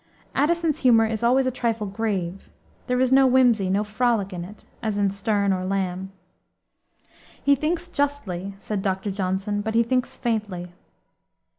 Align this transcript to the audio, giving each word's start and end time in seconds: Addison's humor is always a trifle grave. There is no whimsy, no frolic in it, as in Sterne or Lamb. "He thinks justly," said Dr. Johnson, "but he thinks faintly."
Addison's 0.33 0.79
humor 0.79 1.05
is 1.05 1.21
always 1.21 1.45
a 1.45 1.51
trifle 1.51 1.85
grave. 1.85 2.49
There 2.87 2.99
is 2.99 3.11
no 3.11 3.27
whimsy, 3.27 3.69
no 3.69 3.83
frolic 3.83 4.33
in 4.33 4.43
it, 4.43 4.65
as 4.81 4.97
in 4.97 5.11
Sterne 5.11 5.53
or 5.53 5.63
Lamb. 5.63 6.11
"He 7.43 7.53
thinks 7.53 7.87
justly," 7.87 8.55
said 8.57 8.81
Dr. 8.81 9.11
Johnson, 9.11 9.61
"but 9.61 9.75
he 9.75 9.83
thinks 9.83 10.15
faintly." 10.15 10.71